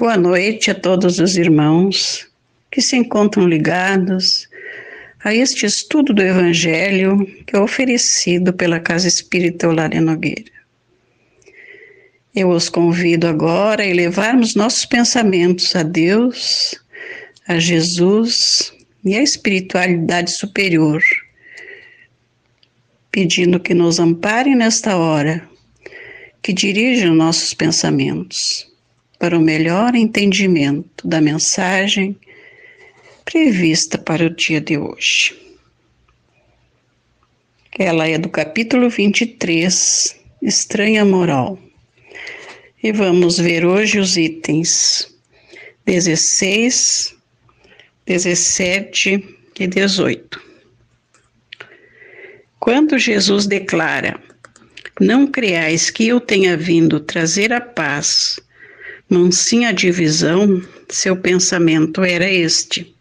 Boa 0.00 0.16
noite 0.16 0.70
a 0.70 0.76
todos 0.76 1.18
os 1.18 1.36
irmãos 1.36 2.30
que 2.70 2.80
se 2.80 2.94
encontram 2.94 3.48
ligados 3.48 4.48
a 5.24 5.34
este 5.34 5.66
estudo 5.66 6.14
do 6.14 6.22
Evangelho 6.22 7.26
que 7.44 7.56
é 7.56 7.58
oferecido 7.58 8.52
pela 8.52 8.78
Casa 8.78 9.08
Espírita 9.08 9.66
Eulária 9.66 10.00
Nogueira. 10.00 10.52
Eu 12.32 12.50
os 12.50 12.68
convido 12.68 13.26
agora 13.26 13.82
a 13.82 13.86
elevarmos 13.86 14.54
nossos 14.54 14.84
pensamentos 14.84 15.74
a 15.74 15.82
Deus, 15.82 16.76
a 17.48 17.58
Jesus 17.58 18.72
e 19.04 19.16
à 19.16 19.20
espiritualidade 19.20 20.30
superior, 20.30 21.02
pedindo 23.10 23.58
que 23.58 23.74
nos 23.74 23.98
amparem 23.98 24.54
nesta 24.54 24.96
hora, 24.96 25.42
que 26.40 26.52
dirijam 26.52 27.16
nossos 27.16 27.52
pensamentos 27.52 28.67
para 29.18 29.36
o 29.36 29.40
melhor 29.40 29.94
entendimento 29.94 31.06
da 31.06 31.20
mensagem 31.20 32.16
prevista 33.24 33.98
para 33.98 34.26
o 34.26 34.30
dia 34.30 34.60
de 34.60 34.78
hoje. 34.78 35.36
Ela 37.78 38.08
é 38.08 38.16
do 38.16 38.28
capítulo 38.28 38.88
23, 38.88 40.16
Estranha 40.42 41.04
Moral. 41.04 41.58
E 42.82 42.92
vamos 42.92 43.38
ver 43.38 43.64
hoje 43.64 43.98
os 43.98 44.16
itens 44.16 45.14
16, 45.84 47.14
17 48.06 49.36
e 49.58 49.66
18. 49.66 50.40
Quando 52.58 52.98
Jesus 52.98 53.46
declara: 53.46 54.20
Não 55.00 55.26
creais 55.26 55.90
que 55.90 56.08
eu 56.08 56.20
tenha 56.20 56.56
vindo 56.56 57.00
trazer 57.00 57.52
a 57.52 57.60
paz, 57.60 58.40
não 59.08 59.32
sim 59.32 59.64
a 59.64 59.72
divisão, 59.72 60.62
seu 60.88 61.16
pensamento 61.16 62.02
era 62.02 62.30
este. 62.30 62.94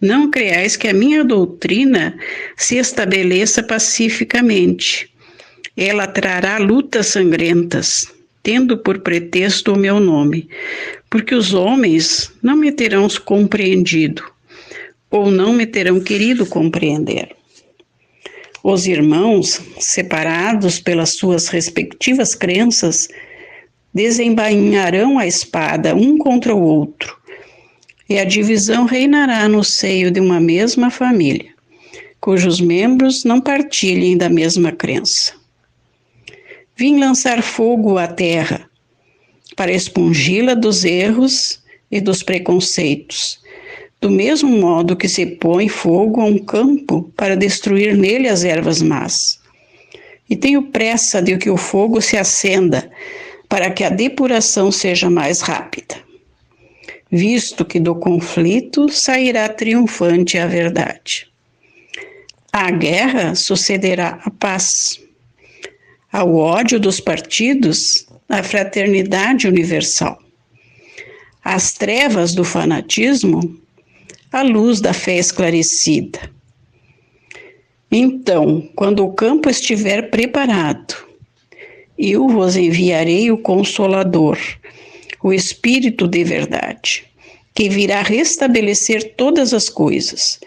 Não 0.00 0.30
creais 0.30 0.76
que 0.76 0.88
a 0.88 0.94
minha 0.94 1.22
doutrina 1.22 2.18
se 2.56 2.76
estabeleça 2.76 3.62
pacificamente. 3.62 5.10
Ela 5.76 6.06
trará 6.06 6.58
lutas 6.58 7.08
sangrentas, 7.08 8.06
tendo 8.42 8.78
por 8.78 9.00
pretexto 9.00 9.74
o 9.74 9.78
meu 9.78 10.00
nome, 10.00 10.48
porque 11.08 11.34
os 11.34 11.52
homens 11.52 12.32
não 12.42 12.56
me 12.56 12.72
terão 12.72 13.06
compreendido, 13.24 14.24
ou 15.10 15.30
não 15.30 15.52
me 15.52 15.66
terão 15.66 16.00
querido 16.00 16.46
compreender. 16.46 17.36
Os 18.62 18.86
irmãos, 18.86 19.60
separados 19.78 20.80
pelas 20.80 21.10
suas 21.10 21.48
respectivas 21.48 22.34
crenças, 22.34 23.08
desembainharão 23.92 25.18
a 25.18 25.26
espada 25.26 25.94
um 25.94 26.16
contra 26.16 26.54
o 26.54 26.62
outro, 26.62 27.18
e 28.08 28.18
a 28.18 28.24
divisão 28.24 28.86
reinará 28.86 29.48
no 29.48 29.62
seio 29.62 30.10
de 30.10 30.20
uma 30.20 30.40
mesma 30.40 30.90
família, 30.90 31.52
cujos 32.20 32.60
membros 32.60 33.24
não 33.24 33.40
partilhem 33.40 34.16
da 34.16 34.28
mesma 34.28 34.72
crença. 34.72 35.32
Vim 36.76 36.98
lançar 36.98 37.42
fogo 37.42 37.98
à 37.98 38.06
terra, 38.06 38.68
para 39.54 39.72
expungi-la 39.72 40.54
dos 40.54 40.84
erros 40.84 41.62
e 41.90 42.00
dos 42.00 42.22
preconceitos, 42.22 43.40
do 44.00 44.10
mesmo 44.10 44.48
modo 44.48 44.96
que 44.96 45.08
se 45.08 45.26
põe 45.26 45.68
fogo 45.68 46.20
a 46.20 46.24
um 46.24 46.38
campo 46.38 47.12
para 47.16 47.36
destruir 47.36 47.96
nele 47.96 48.28
as 48.28 48.44
ervas 48.44 48.80
más. 48.80 49.38
E 50.28 50.36
tenho 50.36 50.62
pressa 50.62 51.20
de 51.20 51.36
que 51.36 51.50
o 51.50 51.56
fogo 51.56 52.00
se 52.00 52.16
acenda, 52.16 52.90
para 53.50 53.68
que 53.68 53.82
a 53.82 53.90
depuração 53.90 54.70
seja 54.70 55.10
mais 55.10 55.40
rápida, 55.40 55.96
visto 57.10 57.64
que 57.64 57.80
do 57.80 57.96
conflito 57.96 58.88
sairá 58.88 59.48
triunfante 59.48 60.38
a 60.38 60.46
verdade. 60.46 61.28
À 62.52 62.70
guerra 62.70 63.34
sucederá 63.34 64.20
a 64.24 64.30
paz 64.30 65.00
ao 66.12 66.36
ódio 66.36 66.78
dos 66.78 67.00
partidos, 67.00 68.06
a 68.28 68.40
fraternidade 68.42 69.48
universal. 69.48 70.22
Às 71.42 71.72
trevas 71.72 72.34
do 72.34 72.44
fanatismo, 72.44 73.60
a 74.30 74.42
luz 74.42 74.80
da 74.80 74.92
fé 74.92 75.18
esclarecida. 75.18 76.20
Então, 77.90 78.68
quando 78.76 79.04
o 79.04 79.12
campo 79.12 79.50
estiver 79.50 80.08
preparado, 80.10 81.09
eu 82.00 82.26
vos 82.28 82.56
enviarei 82.56 83.30
o 83.30 83.36
Consolador, 83.36 84.38
o 85.22 85.34
Espírito 85.34 86.08
de 86.08 86.24
verdade, 86.24 87.04
que 87.54 87.68
virá 87.68 88.00
restabelecer 88.00 89.14
todas 89.16 89.52
as 89.52 89.68
coisas, 89.68 90.40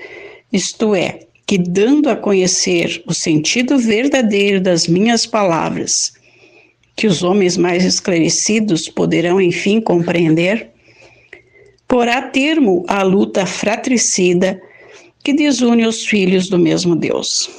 isto 0.51 0.95
é, 0.95 1.19
que, 1.45 1.59
dando 1.59 2.09
a 2.09 2.15
conhecer 2.15 3.03
o 3.05 3.13
sentido 3.13 3.77
verdadeiro 3.77 4.59
das 4.59 4.87
minhas 4.87 5.27
palavras, 5.27 6.13
que 6.95 7.05
os 7.05 7.21
homens 7.21 7.55
mais 7.55 7.85
esclarecidos 7.85 8.89
poderão 8.89 9.39
enfim 9.39 9.79
compreender, 9.79 10.69
porá 11.87 12.21
termo 12.21 12.83
à 12.87 13.03
luta 13.03 13.45
fratricida 13.45 14.59
que 15.23 15.33
desune 15.33 15.85
os 15.85 16.03
filhos 16.03 16.49
do 16.49 16.57
mesmo 16.57 16.95
Deus. 16.95 17.49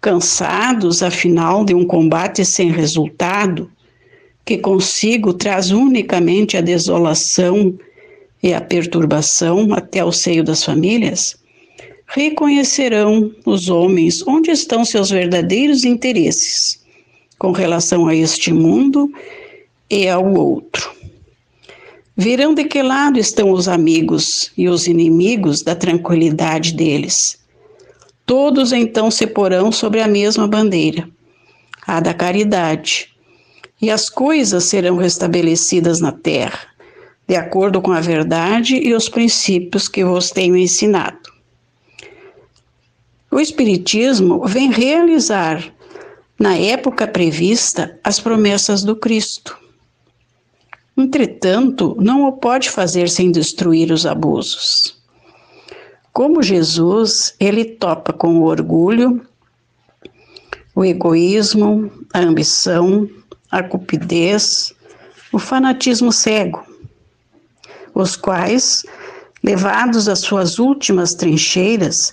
Cansados, 0.00 1.02
afinal, 1.02 1.64
de 1.64 1.74
um 1.74 1.84
combate 1.84 2.44
sem 2.44 2.70
resultado, 2.70 3.70
que 4.44 4.58
consigo 4.58 5.34
traz 5.34 5.70
unicamente 5.70 6.56
a 6.56 6.60
desolação 6.60 7.78
e 8.42 8.54
a 8.54 8.60
perturbação 8.60 9.74
até 9.74 10.04
o 10.04 10.10
seio 10.10 10.42
das 10.42 10.64
famílias, 10.64 11.36
reconhecerão 12.06 13.30
os 13.44 13.68
homens 13.68 14.26
onde 14.26 14.50
estão 14.50 14.84
seus 14.84 15.10
verdadeiros 15.10 15.84
interesses 15.84 16.80
com 17.38 17.52
relação 17.52 18.08
a 18.08 18.14
este 18.14 18.52
mundo 18.52 19.10
e 19.88 20.08
ao 20.08 20.34
outro. 20.34 20.90
Verão 22.16 22.52
de 22.52 22.64
que 22.64 22.82
lado 22.82 23.18
estão 23.18 23.50
os 23.50 23.66
amigos 23.66 24.52
e 24.56 24.68
os 24.68 24.86
inimigos 24.86 25.62
da 25.62 25.74
tranquilidade 25.74 26.74
deles. 26.74 27.38
Todos 28.30 28.72
então 28.72 29.10
se 29.10 29.26
porão 29.26 29.72
sobre 29.72 30.00
a 30.00 30.06
mesma 30.06 30.46
bandeira, 30.46 31.10
a 31.84 31.98
da 31.98 32.14
caridade, 32.14 33.12
e 33.82 33.90
as 33.90 34.08
coisas 34.08 34.62
serão 34.62 34.96
restabelecidas 34.96 36.00
na 36.00 36.12
terra, 36.12 36.60
de 37.26 37.34
acordo 37.34 37.82
com 37.82 37.90
a 37.90 38.00
verdade 38.00 38.76
e 38.76 38.94
os 38.94 39.08
princípios 39.08 39.88
que 39.88 40.04
vos 40.04 40.30
tenho 40.30 40.56
ensinado. 40.56 41.28
O 43.32 43.40
Espiritismo 43.40 44.46
vem 44.46 44.70
realizar, 44.70 45.64
na 46.38 46.56
época 46.56 47.08
prevista, 47.08 47.98
as 48.04 48.20
promessas 48.20 48.84
do 48.84 48.94
Cristo. 48.94 49.58
Entretanto, 50.96 51.96
não 51.98 52.28
o 52.28 52.32
pode 52.34 52.70
fazer 52.70 53.08
sem 53.08 53.32
destruir 53.32 53.90
os 53.90 54.06
abusos. 54.06 54.99
Como 56.12 56.42
Jesus, 56.42 57.34
ele 57.38 57.64
topa 57.64 58.12
com 58.12 58.38
o 58.38 58.44
orgulho, 58.44 59.24
o 60.74 60.84
egoísmo, 60.84 61.90
a 62.12 62.18
ambição, 62.18 63.08
a 63.50 63.62
cupidez, 63.62 64.74
o 65.32 65.38
fanatismo 65.38 66.12
cego, 66.12 66.64
os 67.94 68.16
quais, 68.16 68.84
levados 69.42 70.08
às 70.08 70.20
suas 70.20 70.58
últimas 70.58 71.14
trincheiras, 71.14 72.12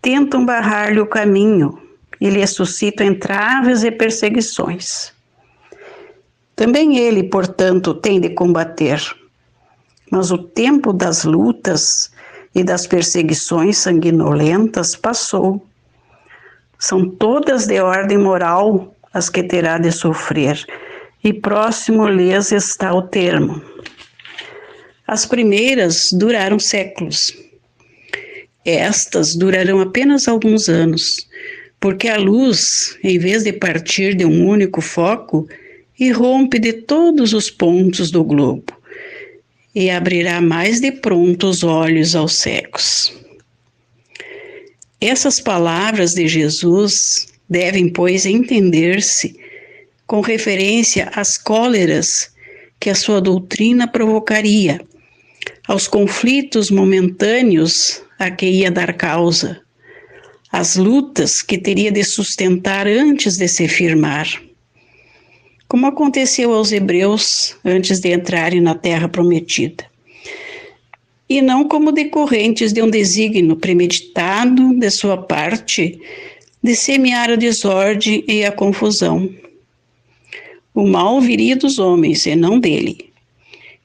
tentam 0.00 0.44
barrar-lhe 0.44 1.00
o 1.00 1.06
caminho 1.06 1.78
e 2.20 2.30
lhe 2.30 2.46
suscitam 2.46 3.06
entraves 3.06 3.82
e 3.82 3.90
perseguições. 3.90 5.12
Também 6.56 6.98
ele, 6.98 7.24
portanto, 7.24 7.94
tem 7.94 8.20
de 8.20 8.30
combater. 8.30 9.02
Mas 10.10 10.30
o 10.30 10.38
tempo 10.38 10.92
das 10.92 11.24
lutas 11.24 12.10
e 12.54 12.62
das 12.62 12.86
perseguições 12.86 13.78
sanguinolentas 13.78 14.94
passou. 14.94 15.64
São 16.78 17.08
todas 17.08 17.66
de 17.66 17.80
ordem 17.80 18.18
moral 18.18 18.94
as 19.12 19.28
que 19.28 19.42
terá 19.42 19.78
de 19.78 19.90
sofrer, 19.90 20.64
e 21.22 21.32
próximo 21.32 22.06
lhes 22.08 22.52
está 22.52 22.92
o 22.92 23.02
termo. 23.02 23.62
As 25.06 25.26
primeiras 25.26 26.10
duraram 26.12 26.58
séculos, 26.58 27.32
estas 28.64 29.36
durarão 29.36 29.80
apenas 29.80 30.26
alguns 30.26 30.68
anos, 30.68 31.28
porque 31.78 32.08
a 32.08 32.16
luz, 32.16 32.98
em 33.02 33.18
vez 33.18 33.44
de 33.44 33.52
partir 33.52 34.14
de 34.14 34.24
um 34.24 34.48
único 34.48 34.80
foco, 34.80 35.46
irrompe 35.98 36.58
de 36.58 36.72
todos 36.72 37.34
os 37.34 37.50
pontos 37.50 38.10
do 38.10 38.24
globo 38.24 38.83
e 39.74 39.90
abrirá 39.90 40.40
mais 40.40 40.80
de 40.80 40.92
pronto 40.92 41.48
os 41.48 41.64
olhos 41.64 42.14
aos 42.14 42.34
cegos. 42.34 43.12
Essas 45.00 45.40
palavras 45.40 46.14
de 46.14 46.28
Jesus 46.28 47.26
devem, 47.48 47.88
pois, 47.88 48.24
entender-se 48.24 49.38
com 50.06 50.20
referência 50.20 51.10
às 51.14 51.36
cóleras 51.36 52.32
que 52.80 52.90
a 52.90 52.94
sua 52.94 53.20
doutrina 53.20 53.88
provocaria, 53.88 54.80
aos 55.66 55.88
conflitos 55.88 56.70
momentâneos 56.70 58.02
a 58.18 58.30
que 58.30 58.46
ia 58.46 58.70
dar 58.70 58.94
causa, 58.94 59.60
às 60.52 60.76
lutas 60.76 61.42
que 61.42 61.58
teria 61.58 61.90
de 61.90 62.04
sustentar 62.04 62.86
antes 62.86 63.36
de 63.36 63.48
se 63.48 63.66
firmar. 63.66 64.28
Como 65.74 65.88
aconteceu 65.88 66.54
aos 66.54 66.70
hebreus 66.70 67.56
antes 67.64 67.98
de 67.98 68.14
entrarem 68.14 68.60
na 68.60 68.76
terra 68.76 69.08
prometida. 69.08 69.84
E 71.28 71.42
não 71.42 71.66
como 71.66 71.90
decorrentes 71.90 72.72
de 72.72 72.80
um 72.80 72.88
desígnio 72.88 73.56
premeditado 73.56 74.72
de 74.72 74.88
sua 74.88 75.16
parte 75.16 76.00
de 76.62 76.76
semear 76.76 77.28
a 77.28 77.34
desordem 77.34 78.24
e 78.28 78.44
a 78.44 78.52
confusão. 78.52 79.28
O 80.72 80.86
mal 80.86 81.20
viria 81.20 81.56
dos 81.56 81.80
homens 81.80 82.24
e 82.24 82.36
não 82.36 82.60
dele, 82.60 83.10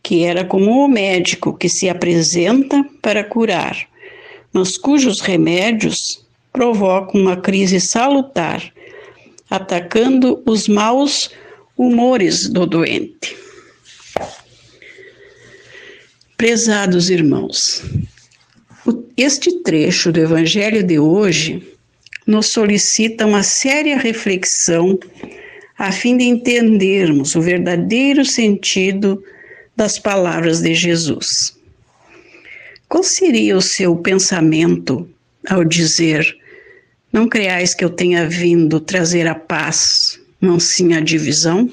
que 0.04 0.24
era 0.24 0.46
como 0.46 0.86
o 0.86 0.88
médico 0.88 1.58
que 1.58 1.68
se 1.68 1.90
apresenta 1.90 2.86
para 3.02 3.24
curar, 3.24 3.88
mas 4.54 4.78
cujos 4.78 5.22
remédios 5.22 6.24
provocam 6.54 7.20
uma 7.20 7.36
crise 7.36 7.80
salutar, 7.80 8.62
atacando 9.50 10.40
os 10.46 10.68
maus 10.68 11.32
humores 11.80 12.50
do 12.50 12.66
doente. 12.66 13.38
Prezados 16.36 17.10
irmãos, 17.10 17.82
este 19.16 19.64
trecho 19.64 20.12
do 20.12 20.20
Evangelho 20.20 20.84
de 20.84 21.00
hoje 21.00 21.66
nos 22.28 22.48
solicita 22.48 23.26
uma 23.26 23.44
séria 23.44 23.98
reflexão 23.98 25.00
a 25.78 25.90
fim 25.90 26.18
de 26.18 26.26
entendermos 26.26 27.34
o 27.36 27.42
verdadeiro 27.42 28.26
sentido 28.26 29.24
das 29.74 29.98
palavras 29.98 30.60
de 30.60 30.76
Jesus. 30.76 31.58
Qual 32.90 33.04
seria 33.04 33.56
o 33.56 33.62
seu 33.62 33.96
pensamento 33.96 35.10
ao 35.48 35.64
dizer: 35.64 36.38
Não 37.14 37.30
creais 37.30 37.74
que 37.74 37.86
eu 37.86 37.90
tenha 37.90 38.28
vindo 38.28 38.82
trazer 38.82 39.28
a 39.28 39.36
paz, 39.36 40.19
não 40.40 40.60
sim 40.60 40.94
a 40.94 41.00
divisão? 41.00 41.70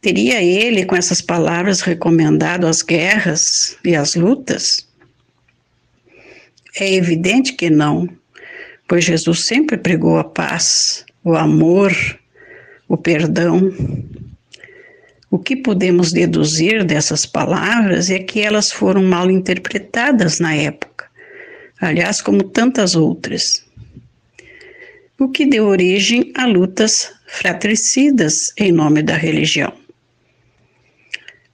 Teria 0.00 0.42
ele, 0.42 0.84
com 0.86 0.96
essas 0.96 1.20
palavras, 1.20 1.80
recomendado 1.80 2.66
as 2.66 2.82
guerras 2.82 3.76
e 3.84 3.94
as 3.94 4.14
lutas? 4.14 4.88
É 6.76 6.94
evidente 6.94 7.52
que 7.52 7.68
não 7.68 8.08
pois 8.90 9.04
Jesus 9.04 9.44
sempre 9.44 9.76
pregou 9.76 10.18
a 10.18 10.24
paz, 10.24 11.04
o 11.22 11.36
amor, 11.36 11.92
o 12.88 12.96
perdão. 12.96 13.72
O 15.30 15.38
que 15.38 15.54
podemos 15.54 16.10
deduzir 16.10 16.84
dessas 16.84 17.24
palavras 17.24 18.10
é 18.10 18.18
que 18.18 18.40
elas 18.40 18.72
foram 18.72 19.04
mal 19.04 19.30
interpretadas 19.30 20.40
na 20.40 20.56
época, 20.56 21.06
aliás, 21.80 22.20
como 22.20 22.42
tantas 22.42 22.96
outras, 22.96 23.64
o 25.20 25.28
que 25.28 25.44
deu 25.44 25.66
origem 25.66 26.32
a 26.34 26.46
lutas 26.46 27.12
fratricidas 27.26 28.54
em 28.56 28.72
nome 28.72 29.02
da 29.02 29.14
religião. 29.14 29.70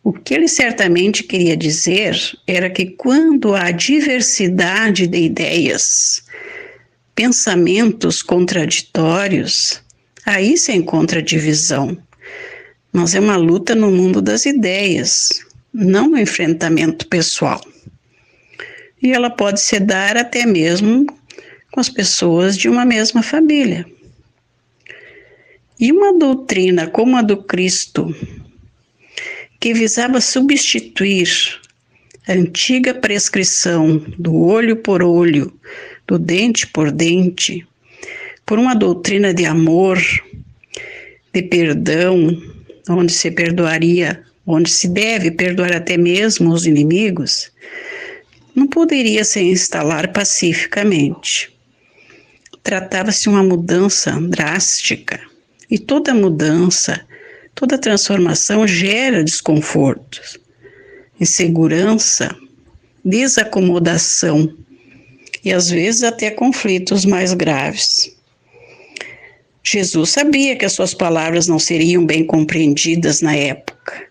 O 0.04 0.12
que 0.12 0.32
ele 0.32 0.46
certamente 0.46 1.24
queria 1.24 1.56
dizer 1.56 2.16
era 2.46 2.70
que 2.70 2.86
quando 2.86 3.56
há 3.56 3.72
diversidade 3.72 5.08
de 5.08 5.18
ideias, 5.18 6.22
pensamentos 7.12 8.22
contraditórios, 8.22 9.82
aí 10.24 10.56
se 10.56 10.72
encontra 10.72 11.20
divisão. 11.20 11.98
Mas 12.92 13.16
é 13.16 13.20
uma 13.20 13.36
luta 13.36 13.74
no 13.74 13.90
mundo 13.90 14.22
das 14.22 14.46
ideias, 14.46 15.40
não 15.74 16.12
um 16.12 16.16
enfrentamento 16.16 17.08
pessoal. 17.08 17.60
E 19.02 19.12
ela 19.12 19.28
pode 19.28 19.60
se 19.60 19.80
dar 19.80 20.16
até 20.16 20.46
mesmo 20.46 21.04
com 21.76 21.80
as 21.80 21.90
pessoas 21.90 22.56
de 22.56 22.70
uma 22.70 22.86
mesma 22.86 23.22
família. 23.22 23.84
E 25.78 25.92
uma 25.92 26.18
doutrina 26.18 26.86
como 26.86 27.18
a 27.18 27.20
do 27.20 27.36
Cristo, 27.36 28.16
que 29.60 29.74
visava 29.74 30.18
substituir 30.22 31.28
a 32.26 32.32
antiga 32.32 32.94
prescrição 32.94 33.98
do 34.18 34.34
olho 34.34 34.76
por 34.76 35.02
olho, 35.02 35.52
do 36.06 36.18
dente 36.18 36.66
por 36.66 36.90
dente, 36.90 37.66
por 38.46 38.58
uma 38.58 38.74
doutrina 38.74 39.34
de 39.34 39.44
amor, 39.44 39.98
de 41.30 41.42
perdão, 41.42 42.42
onde 42.88 43.12
se 43.12 43.30
perdoaria, 43.30 44.24
onde 44.46 44.70
se 44.70 44.88
deve 44.88 45.30
perdoar 45.30 45.76
até 45.76 45.98
mesmo 45.98 46.54
os 46.54 46.66
inimigos, 46.66 47.52
não 48.54 48.66
poderia 48.66 49.22
se 49.24 49.42
instalar 49.42 50.10
pacificamente. 50.14 51.54
Tratava-se 52.66 53.28
uma 53.28 53.44
mudança 53.44 54.10
drástica, 54.20 55.20
e 55.70 55.78
toda 55.78 56.12
mudança, 56.12 57.00
toda 57.54 57.78
transformação 57.78 58.66
gera 58.66 59.22
desconfortos, 59.22 60.36
insegurança, 61.20 62.36
desacomodação 63.04 64.52
e 65.44 65.52
às 65.52 65.70
vezes 65.70 66.02
até 66.02 66.28
conflitos 66.28 67.04
mais 67.04 67.32
graves. 67.34 68.10
Jesus 69.62 70.10
sabia 70.10 70.56
que 70.56 70.64
as 70.64 70.72
suas 70.72 70.92
palavras 70.92 71.46
não 71.46 71.60
seriam 71.60 72.04
bem 72.04 72.26
compreendidas 72.26 73.20
na 73.20 73.36
época. 73.36 74.08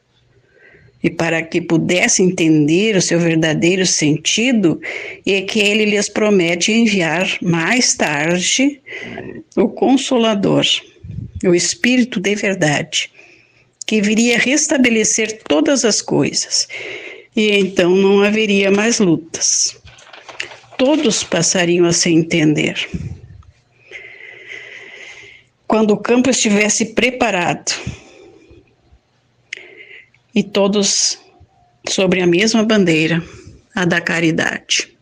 E 1.06 1.10
para 1.12 1.44
que 1.44 1.62
pudesse 1.62 2.24
entender 2.24 2.96
o 2.96 3.02
seu 3.02 3.20
verdadeiro 3.20 3.86
sentido, 3.86 4.82
é 5.26 5.42
que 5.42 5.60
ele 5.60 5.86
lhes 5.86 6.10
promete 6.10 6.72
enviar 6.72 7.38
mais 7.44 7.94
tarde 7.94 8.82
o 9.56 9.70
Consolador, 9.70 10.66
o 11.44 11.54
Espírito 11.54 12.20
de 12.20 12.34
verdade, 12.34 13.12
que 13.86 14.02
viria 14.02 14.40
restabelecer 14.40 15.42
todas 15.48 15.86
as 15.86 16.02
coisas. 16.02 16.68
E 17.36 17.52
então 17.52 17.96
não 17.96 18.24
haveria 18.24 18.72
mais 18.72 18.98
lutas 18.98 19.78
todos 20.78 21.24
passariam 21.24 21.86
a 21.86 21.94
se 21.94 22.10
entender. 22.10 22.88
Quando 25.68 25.92
o 25.92 25.98
campo 25.98 26.30
estivesse 26.30 26.94
preparado 26.94 27.72
e 30.36 30.44
todos 30.44 31.18
sobre 31.90 32.22
a 32.22 32.28
mesma 32.28 32.64
bandeira, 32.64 33.24
a 33.74 33.86
da 33.86 34.02
caridade. 34.02 34.96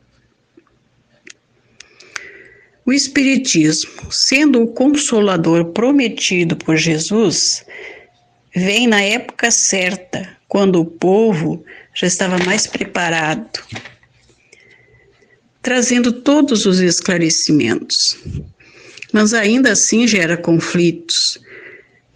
O 2.86 2.94
Espiritismo, 2.94 4.12
sendo 4.12 4.62
o 4.62 4.68
consolador 4.68 5.72
prometido 5.72 6.56
por 6.56 6.78
Jesus, 6.78 7.66
vem 8.56 8.88
na 8.88 9.02
época 9.02 9.50
certa, 9.50 10.38
quando 10.48 10.80
o 10.80 10.86
povo 10.86 11.66
já 11.94 12.08
estava 12.08 12.38
mais 12.46 12.68
preparado 12.68 13.60
trazendo 15.64 16.12
todos 16.12 16.66
os 16.66 16.82
esclarecimentos. 16.82 18.18
Mas 19.12 19.34
ainda 19.34 19.72
assim 19.72 20.06
gera 20.06 20.36
conflitos, 20.36 21.40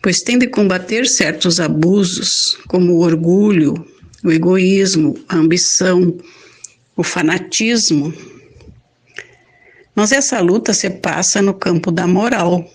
pois 0.02 0.22
tem 0.22 0.38
de 0.38 0.48
combater 0.48 1.08
certos 1.08 1.60
abusos, 1.60 2.58
como 2.68 2.94
o 2.94 3.00
orgulho, 3.00 3.86
o 4.24 4.32
egoísmo, 4.32 5.18
a 5.28 5.36
ambição, 5.36 6.18
o 6.96 7.04
fanatismo. 7.04 8.14
Mas 9.96 10.12
essa 10.12 10.40
luta 10.40 10.74
se 10.74 10.90
passa 10.90 11.42
no 11.42 11.54
campo 11.54 11.92
da 11.92 12.06
moral, 12.06 12.70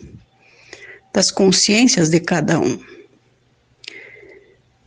das 1.13 1.31
consciências 1.31 2.09
de 2.09 2.21
cada 2.21 2.59
um. 2.59 2.81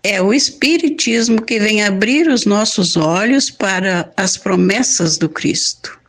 É 0.04 0.22
o 0.22 0.34
Espiritismo 0.34 1.42
que 1.42 1.60
vem 1.60 1.84
abrir 1.84 2.28
os 2.28 2.46
nossos 2.46 2.96
olhos 2.96 3.50
para 3.50 4.12
as 4.16 4.38
promessas 4.38 5.18
do 5.18 5.28
Cristo. 5.28 6.00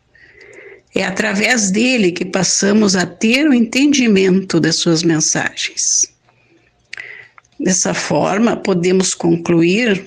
É 0.94 1.04
através 1.04 1.70
dele 1.70 2.12
que 2.12 2.24
passamos 2.24 2.96
a 2.96 3.06
ter 3.06 3.48
o 3.48 3.54
entendimento 3.54 4.58
das 4.58 4.76
suas 4.76 5.02
mensagens. 5.02 6.15
Dessa 7.58 7.94
forma, 7.94 8.56
podemos 8.56 9.14
concluir 9.14 10.04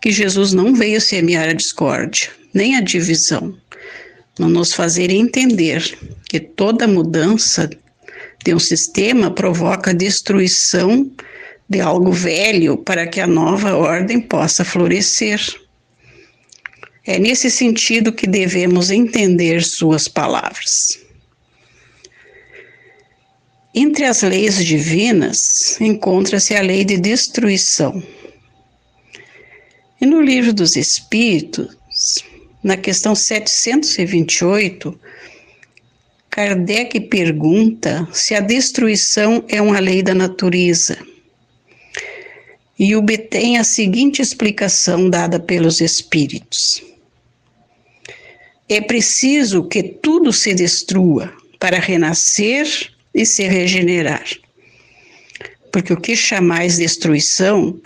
que 0.00 0.10
Jesus 0.10 0.52
não 0.52 0.74
veio 0.74 1.00
semear 1.00 1.48
a 1.48 1.52
discórdia, 1.52 2.30
nem 2.54 2.76
a 2.76 2.80
divisão, 2.80 3.56
não 4.38 4.48
nos 4.48 4.72
fazer 4.72 5.10
entender 5.10 5.82
que 6.28 6.40
toda 6.40 6.88
mudança 6.88 7.68
de 8.44 8.54
um 8.54 8.58
sistema 8.58 9.30
provoca 9.30 9.92
destruição 9.92 11.10
de 11.68 11.80
algo 11.80 12.12
velho 12.12 12.78
para 12.78 13.06
que 13.06 13.20
a 13.20 13.26
nova 13.26 13.76
ordem 13.76 14.20
possa 14.20 14.64
florescer. 14.64 15.40
É 17.04 17.18
nesse 17.18 17.50
sentido 17.50 18.12
que 18.12 18.26
devemos 18.26 18.90
entender 18.90 19.62
suas 19.62 20.08
palavras. 20.08 20.98
Entre 23.74 24.04
as 24.04 24.22
leis 24.22 24.64
divinas 24.64 25.78
encontra-se 25.80 26.54
a 26.54 26.62
lei 26.62 26.84
de 26.84 26.96
destruição. 26.96 28.02
E 30.00 30.06
no 30.06 30.22
livro 30.22 30.52
dos 30.52 30.74
Espíritos, 30.74 31.76
na 32.62 32.76
questão 32.76 33.14
728, 33.14 34.98
Kardec 36.30 37.00
pergunta 37.00 38.08
se 38.12 38.34
a 38.34 38.40
destruição 38.40 39.44
é 39.48 39.60
uma 39.60 39.80
lei 39.80 40.02
da 40.02 40.14
natureza. 40.14 40.96
E 42.78 42.94
obtém 42.94 43.58
a 43.58 43.64
seguinte 43.64 44.22
explicação 44.22 45.10
dada 45.10 45.40
pelos 45.40 45.80
Espíritos: 45.80 46.82
É 48.68 48.80
preciso 48.80 49.64
que 49.64 49.82
tudo 49.82 50.32
se 50.32 50.54
destrua 50.54 51.32
para 51.58 51.78
renascer 51.78 52.92
e 53.18 53.26
se 53.26 53.48
regenerar. 53.48 54.24
Porque 55.72 55.92
o 55.92 56.00
que 56.00 56.14
chamais 56.14 56.78
destruição 56.78 57.78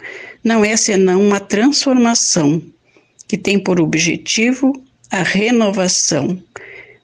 não 0.45 0.63
é 0.63 0.77
senão 0.77 1.27
uma 1.27 1.41
transformação 1.41 2.63
que 3.27 3.39
tem 3.39 3.59
por 3.59 3.81
objetivo 3.81 4.85
a 5.11 5.23
renovação 5.23 6.43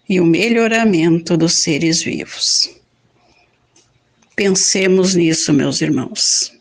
e 0.07 0.21
o 0.21 0.27
melhoramento 0.27 1.39
dos 1.39 1.55
seres 1.55 2.03
vivos. 2.03 2.71
Pensemos 4.37 5.15
nisso, 5.15 5.53
meus 5.53 5.81
irmãos. 5.81 6.53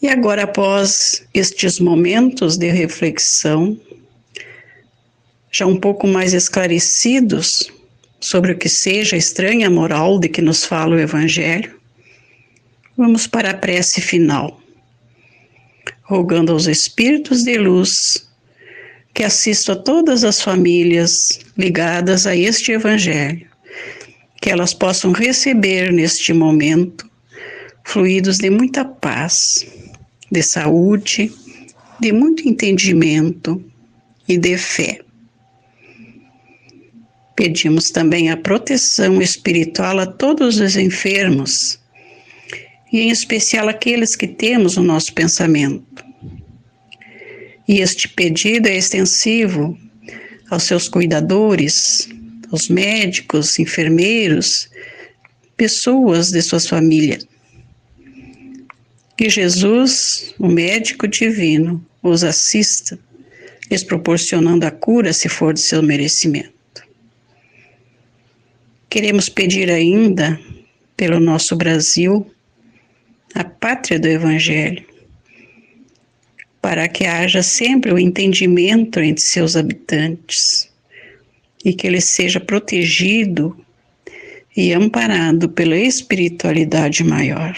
E 0.00 0.08
agora, 0.08 0.44
após 0.44 1.22
estes 1.34 1.80
momentos 1.80 2.56
de 2.56 2.70
reflexão, 2.70 3.78
já 5.50 5.66
um 5.66 5.76
pouco 5.78 6.06
mais 6.06 6.32
esclarecidos 6.32 7.70
sobre 8.20 8.52
o 8.52 8.58
que 8.58 8.68
seja 8.68 9.16
a 9.16 9.18
estranha 9.18 9.70
moral 9.70 10.18
de 10.18 10.28
que 10.28 10.42
nos 10.42 10.64
fala 10.64 10.96
o 10.96 10.98
Evangelho, 10.98 11.78
vamos 12.96 13.26
para 13.26 13.50
a 13.50 13.54
prece 13.54 14.00
final, 14.00 14.60
rogando 16.02 16.52
aos 16.52 16.66
Espíritos 16.66 17.44
de 17.44 17.56
luz 17.56 18.28
que 19.14 19.24
assistam 19.24 19.72
a 19.72 19.76
todas 19.76 20.24
as 20.24 20.42
famílias 20.42 21.40
ligadas 21.56 22.26
a 22.26 22.34
este 22.34 22.72
Evangelho, 22.72 23.46
que 24.40 24.50
elas 24.50 24.74
possam 24.74 25.12
receber 25.12 25.92
neste 25.92 26.32
momento 26.32 27.08
fluidos 27.84 28.38
de 28.38 28.50
muita 28.50 28.84
paz, 28.84 29.66
de 30.30 30.42
saúde, 30.42 31.32
de 31.98 32.12
muito 32.12 32.48
entendimento 32.48 33.62
e 34.28 34.36
de 34.36 34.56
fé. 34.58 35.00
Pedimos 37.38 37.90
também 37.90 38.32
a 38.32 38.36
proteção 38.36 39.22
espiritual 39.22 40.00
a 40.00 40.06
todos 40.06 40.58
os 40.58 40.76
enfermos, 40.76 41.78
e 42.92 42.98
em 42.98 43.10
especial 43.10 43.68
aqueles 43.68 44.16
que 44.16 44.26
temos 44.26 44.76
o 44.76 44.82
nosso 44.82 45.14
pensamento. 45.14 46.04
E 47.68 47.78
este 47.78 48.08
pedido 48.08 48.66
é 48.66 48.76
extensivo 48.76 49.78
aos 50.50 50.64
seus 50.64 50.88
cuidadores, 50.88 52.08
aos 52.50 52.68
médicos, 52.68 53.56
enfermeiros, 53.60 54.68
pessoas 55.56 56.32
de 56.32 56.42
suas 56.42 56.66
famílias. 56.66 57.24
Que 59.16 59.30
Jesus, 59.30 60.34
o 60.40 60.48
médico 60.48 61.06
divino, 61.06 61.86
os 62.02 62.24
assista, 62.24 62.98
lhes 63.70 63.84
proporcionando 63.84 64.66
a 64.66 64.72
cura 64.72 65.12
se 65.12 65.28
for 65.28 65.54
de 65.54 65.60
seu 65.60 65.80
merecimento. 65.84 66.57
Queremos 68.90 69.28
pedir 69.28 69.70
ainda 69.70 70.40
pelo 70.96 71.20
nosso 71.20 71.54
Brasil, 71.54 72.30
a 73.34 73.44
pátria 73.44 74.00
do 74.00 74.08
Evangelho, 74.08 74.82
para 76.62 76.88
que 76.88 77.04
haja 77.04 77.42
sempre 77.42 77.92
o 77.92 77.98
entendimento 77.98 78.98
entre 78.98 79.22
seus 79.22 79.56
habitantes 79.56 80.72
e 81.62 81.74
que 81.74 81.86
ele 81.86 82.00
seja 82.00 82.40
protegido 82.40 83.54
e 84.56 84.72
amparado 84.72 85.50
pela 85.50 85.76
espiritualidade 85.76 87.04
maior. 87.04 87.54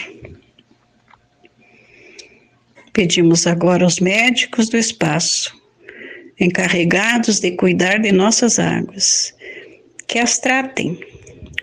Pedimos 2.91 3.47
agora 3.47 3.85
aos 3.85 4.01
médicos 4.01 4.67
do 4.67 4.77
espaço, 4.77 5.55
encarregados 6.37 7.39
de 7.39 7.51
cuidar 7.51 7.99
de 7.99 8.11
nossas 8.11 8.59
águas, 8.59 9.33
que 10.07 10.19
as 10.19 10.37
tratem 10.37 10.99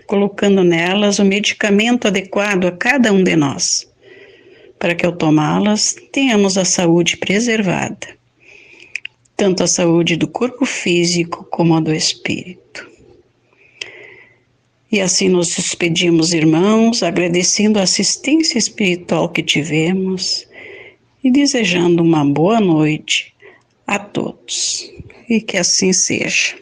colocando 0.09 0.63
nelas 0.63 1.19
o 1.19 1.23
medicamento 1.23 2.07
adequado 2.07 2.65
a 2.65 2.71
cada 2.71 3.13
um 3.13 3.23
de 3.23 3.35
nós, 3.35 3.87
para 4.79 4.95
que 4.95 5.05
ao 5.05 5.11
tomá-las 5.11 5.95
tenhamos 6.11 6.57
a 6.57 6.65
saúde 6.65 7.15
preservada, 7.15 8.07
tanto 9.37 9.61
a 9.61 9.67
saúde 9.67 10.15
do 10.15 10.27
corpo 10.27 10.65
físico 10.65 11.47
como 11.51 11.75
a 11.75 11.79
do 11.79 11.93
espírito. 11.93 12.89
E 14.91 14.99
assim 14.99 15.29
nos 15.29 15.55
despedimos, 15.55 16.33
irmãos, 16.33 17.03
agradecendo 17.03 17.77
a 17.77 17.83
assistência 17.83 18.57
espiritual 18.57 19.29
que 19.29 19.43
tivemos 19.43 20.47
e 21.23 21.29
desejando 21.29 22.01
uma 22.01 22.25
boa 22.25 22.59
noite 22.59 23.31
a 23.85 23.99
todos. 23.99 24.91
E 25.29 25.39
que 25.39 25.55
assim 25.55 25.93
seja. 25.93 26.57